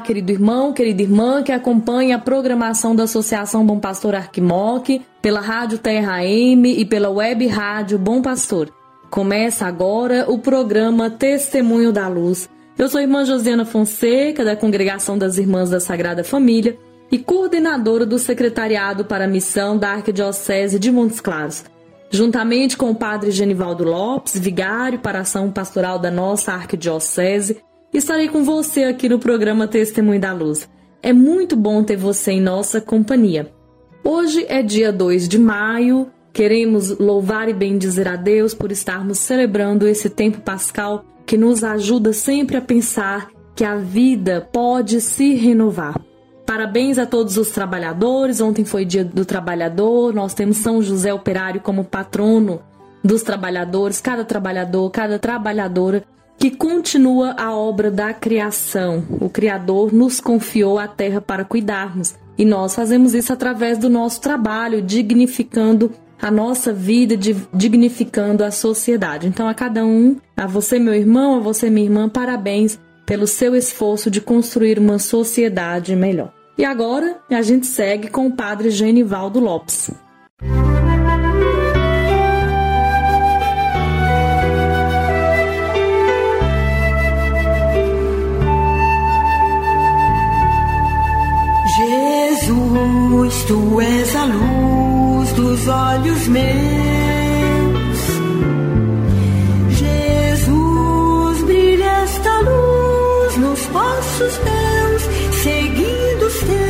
[0.00, 5.78] Querido irmão, querida irmã que acompanha a programação da Associação Bom Pastor Arquimoc pela Rádio
[5.78, 8.70] Terra M e pela Web Rádio Bom Pastor.
[9.10, 12.48] Começa agora o programa Testemunho da Luz.
[12.78, 16.78] Eu sou a irmã Josiana Fonseca, da Congregação das Irmãs da Sagrada Família
[17.10, 21.64] e coordenadora do Secretariado para a Missão da Arquidiocese de Montes Claros.
[22.10, 28.28] Juntamente com o padre Genivaldo Lopes, vigário para a ação pastoral da nossa arquidiocese, estarei
[28.28, 30.68] com você aqui no programa Testemunho da Luz.
[31.02, 33.52] É muito bom ter você em nossa companhia.
[34.04, 39.86] Hoje é dia 2 de maio, queremos louvar e bendizer a Deus por estarmos celebrando
[39.86, 46.00] esse tempo pascal que nos ajuda sempre a pensar que a vida pode se renovar.
[46.44, 48.40] Parabéns a todos os trabalhadores.
[48.40, 50.14] Ontem foi dia do trabalhador.
[50.14, 52.60] Nós temos São José Operário como patrono
[53.02, 56.04] dos trabalhadores, cada trabalhador, cada trabalhadora
[56.50, 59.04] que continua a obra da criação.
[59.20, 64.20] O Criador nos confiou a terra para cuidarmos e nós fazemos isso através do nosso
[64.20, 65.90] trabalho, dignificando
[66.22, 69.26] a nossa vida, di- dignificando a sociedade.
[69.26, 73.56] Então, a cada um, a você, meu irmão, a você, minha irmã, parabéns pelo seu
[73.56, 76.32] esforço de construir uma sociedade melhor.
[76.56, 79.90] E agora a gente segue com o padre Genivaldo Lopes.
[93.16, 96.46] Jesus, tu és a luz dos olhos meus.
[99.78, 105.02] Jesus, brilha esta luz nos passos meus,
[105.42, 106.66] seguindo os teus.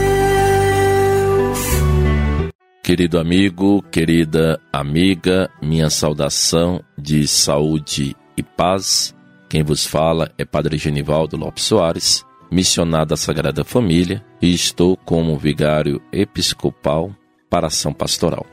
[2.83, 9.15] Querido amigo, querida amiga, minha saudação de saúde e paz.
[9.49, 15.39] Quem vos fala é Padre Genivaldo Lopes Soares, missionário da Sagrada Família, e estou como
[15.39, 17.11] vigário episcopal
[17.49, 18.47] para ação pastoral.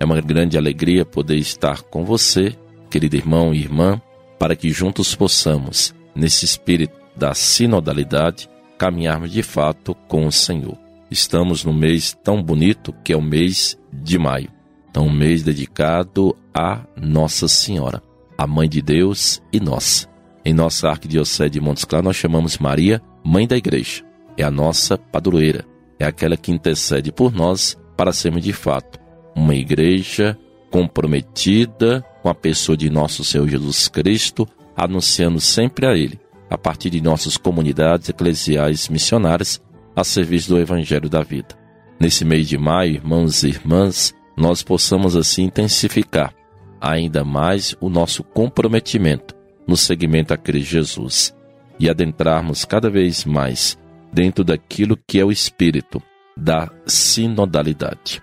[0.00, 2.56] É uma grande alegria poder estar com você,
[2.90, 4.00] querido irmão e irmã,
[4.38, 8.48] para que juntos possamos, nesse espírito da sinodalidade,
[8.78, 10.78] caminharmos de fato com o Senhor.
[11.10, 14.50] Estamos no mês tão bonito que é o mês de maio.
[14.90, 18.02] Então, um mês dedicado a Nossa Senhora,
[18.36, 20.08] a Mãe de Deus e nossa.
[20.44, 24.02] Em nossa arquidiocese de Montes Claros, nós chamamos Maria Mãe da Igreja.
[24.36, 25.64] É a nossa padroeira.
[25.98, 28.98] É aquela que intercede por nós para sermos de fato
[29.34, 30.36] uma igreja
[30.70, 36.18] comprometida com a pessoa de nosso Senhor Jesus Cristo, anunciando sempre a Ele,
[36.50, 39.62] a partir de nossas comunidades eclesiais missionárias,
[39.94, 41.56] a serviço do Evangelho da vida.
[42.00, 46.32] Nesse mês de maio, irmãos e irmãs, nós possamos assim intensificar
[46.80, 49.34] ainda mais o nosso comprometimento
[49.68, 51.36] no seguimento a Cristo Jesus
[51.78, 53.78] e adentrarmos cada vez mais
[54.12, 56.02] dentro daquilo que é o espírito
[56.34, 58.22] da sinodalidade.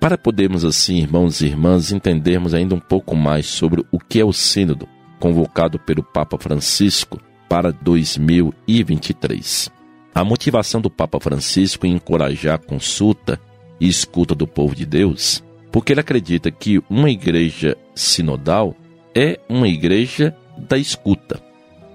[0.00, 4.24] Para podermos assim, irmãos e irmãs, entendermos ainda um pouco mais sobre o que é
[4.24, 7.18] o sínodo convocado pelo Papa Francisco
[7.48, 9.70] para 2023.
[10.14, 13.40] A motivação do Papa Francisco em encorajar a consulta
[13.80, 18.76] e escuta do povo de Deus, porque ele acredita que uma igreja sinodal
[19.14, 21.40] é uma igreja da escuta.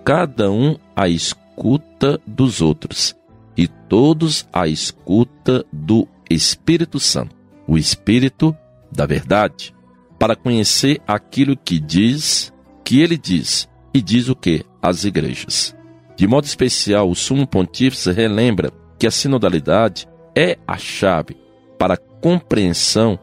[0.03, 3.15] Cada um a escuta dos outros
[3.56, 7.35] e todos a escuta do Espírito Santo,
[7.67, 8.56] o Espírito
[8.91, 9.73] da verdade,
[10.17, 12.53] para conhecer aquilo que diz,
[12.83, 14.65] que ele diz, e diz o que?
[14.81, 15.75] As igrejas.
[16.15, 21.38] De modo especial, o Sumo Pontífice relembra que a sinodalidade é a chave
[21.77, 23.17] para a compreensão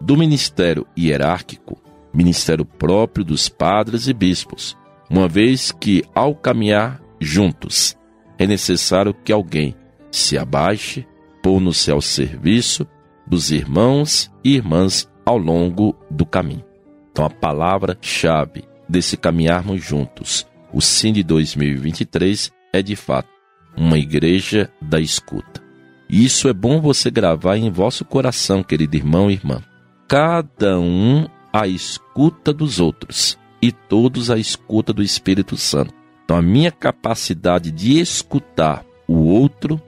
[0.00, 1.80] do ministério hierárquico,
[2.12, 4.76] ministério próprio dos padres e bispos,
[5.10, 7.96] uma vez que, ao caminhar juntos,
[8.38, 9.74] é necessário que alguém
[10.08, 11.04] se abaixe,
[11.42, 12.86] pondo-se ao serviço
[13.26, 16.64] dos irmãos e irmãs ao longo do caminho.
[17.10, 23.28] Então, a palavra-chave desse caminharmos juntos, o SIM de 2023, é de fato
[23.76, 25.60] uma igreja da escuta.
[26.08, 29.60] E isso é bom você gravar em vosso coração, querido irmão e irmã.
[30.08, 35.94] Cada um à escuta dos outros e todos à escuta do Espírito Santo.
[36.24, 39.80] Então, a minha capacidade de escutar o outro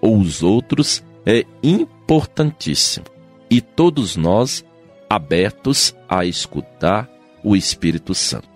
[0.00, 3.04] ou os outros é importantíssimo.
[3.50, 4.64] E todos nós
[5.08, 7.10] abertos a escutar
[7.44, 8.48] o Espírito Santo.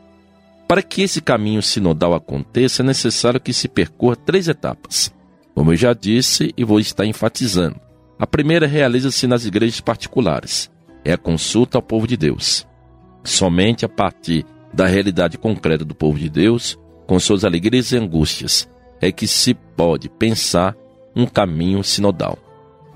[0.67, 5.13] Para que esse caminho sinodal aconteça, é necessário que se percorra três etapas.
[5.55, 7.79] Como eu já disse e vou estar enfatizando.
[8.19, 10.71] A primeira realiza-se nas igrejas particulares.
[11.05, 12.67] É a consulta ao povo de Deus.
[13.23, 18.69] Somente a partir da realidade concreta do povo de Deus, com suas alegrias e angústias,
[19.01, 20.77] é que se pode pensar
[21.15, 22.37] um caminho sinodal.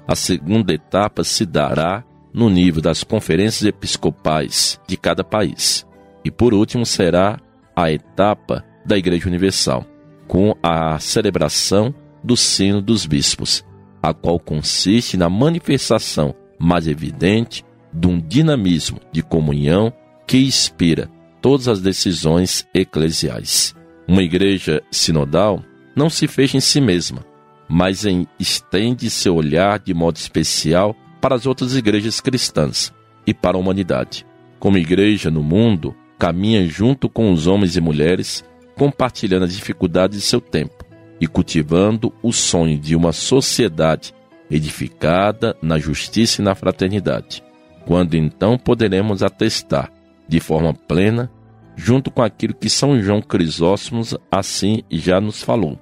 [0.07, 2.03] A segunda etapa se dará
[2.33, 5.87] no nível das conferências episcopais de cada país.
[6.25, 7.39] E por último será
[7.77, 9.85] a etapa da Igreja Universal,
[10.27, 11.95] com a celebração
[12.25, 13.65] do sino dos bispos,
[14.03, 19.93] a qual consiste na manifestação mais evidente de um dinamismo de comunhão
[20.27, 21.09] que inspira
[21.40, 23.75] todas as decisões eclesiais.
[24.06, 25.62] Uma igreja sinodal
[25.94, 27.25] não se fecha em si mesma,
[27.69, 32.93] mas em, estende seu olhar de modo especial para as outras igrejas cristãs
[33.26, 34.25] e para a humanidade.
[34.58, 38.44] Como igreja no mundo, caminha junto com os homens e mulheres,
[38.76, 40.84] compartilhando as dificuldades de seu tempo
[41.20, 44.14] e cultivando o sonho de uma sociedade
[44.50, 47.43] edificada na justiça e na fraternidade.
[47.84, 49.93] Quando então poderemos atestar
[50.29, 51.31] de forma plena,
[51.77, 55.79] junto com aquilo que São João Crisóstomos assim já nos falou.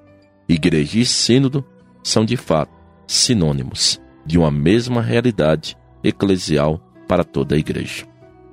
[0.48, 1.64] Igreja e sínodo
[2.02, 2.72] são de fato
[3.06, 8.06] sinônimos de uma mesma realidade eclesial para toda a igreja.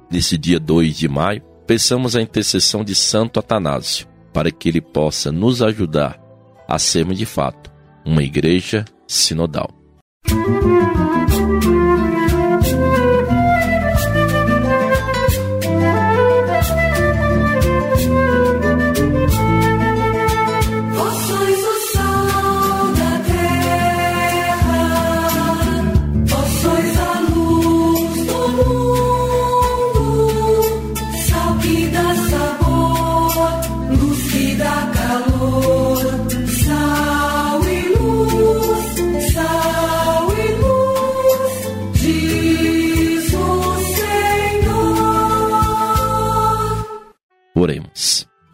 [0.10, 5.32] Nesse dia 2 de maio, peçamos a intercessão de Santo Atanásio para que ele possa
[5.32, 6.20] nos ajudar
[6.68, 7.72] a sermos de fato
[8.06, 9.70] uma igreja sinodal.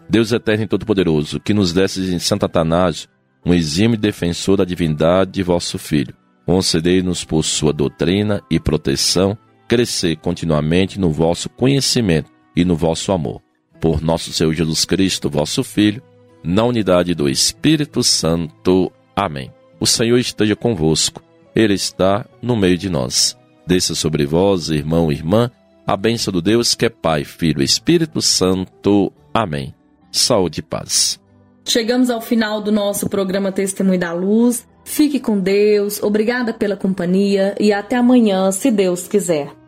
[0.10, 3.08] Deus eterno e todo-poderoso, que nos desses em Santo Atanásio
[3.46, 6.14] um exímio defensor da divindade de vosso Filho,
[6.46, 13.40] concedei-nos por sua doutrina e proteção crescer continuamente no vosso conhecimento e no vosso amor.
[13.80, 16.02] Por nosso Senhor Jesus Cristo, vosso Filho,
[16.44, 18.92] na unidade do Espírito Santo.
[19.16, 19.52] Amém.
[19.80, 21.24] O Senhor esteja convosco,
[21.56, 23.38] Ele está no meio de nós.
[23.66, 25.52] Desça sobre vós, irmão e irmã,
[25.86, 29.14] a bênção do Deus que é Pai, Filho e Espírito Santo.
[29.32, 29.79] Amém.
[30.12, 31.20] Saúde e paz.
[31.66, 34.68] Chegamos ao final do nosso programa Testemunho da Luz.
[34.83, 39.58] Fique com Deus, obrigada pela companhia e até amanhã, se Deus quiser.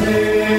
[0.00, 0.53] say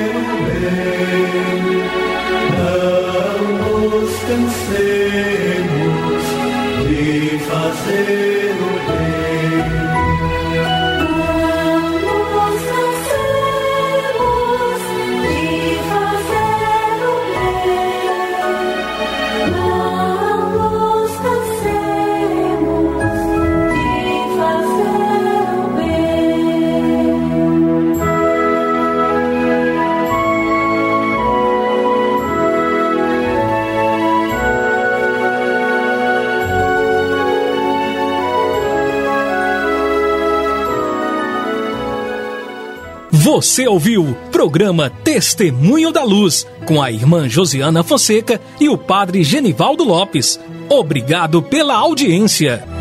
[43.25, 49.84] Você ouviu programa Testemunho da Luz com a irmã Josiana Fonseca e o padre Genivaldo
[49.84, 50.39] Lopes.
[50.70, 52.75] Obrigado pela audiência.